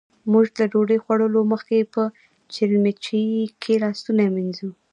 موژ 0.31 0.47
له 0.59 0.65
ډوډۍ 0.71 0.97
خوړلو 1.03 1.39
مخکې 1.51 1.89
په 1.93 2.03
چیلیمچې 2.53 3.21
کې 3.61 3.73
لاسونه 3.83 4.21
مينځو. 4.35 4.69